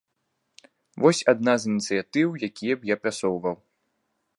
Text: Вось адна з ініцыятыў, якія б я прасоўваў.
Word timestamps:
Вось 1.05 1.21
адна 1.33 1.53
з 1.65 1.69
ініцыятыў, 1.73 2.27
якія 2.51 2.75
б 2.83 2.95
я 2.95 3.03
прасоўваў. 3.05 3.55